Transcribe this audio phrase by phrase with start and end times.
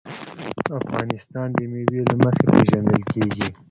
[0.79, 3.47] افغانستان د مېوې له مخې پېژندل کېږي.